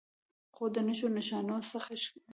خو 0.55 0.63
د 0.75 0.77
نښو 0.87 1.07
نښانو 1.17 1.57
څخه 1.71 1.91
ښکارې 2.03 2.19